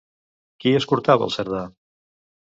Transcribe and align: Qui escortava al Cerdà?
Qui 0.63 0.73
escortava 0.79 1.29
al 1.29 1.35
Cerdà? 1.37 1.61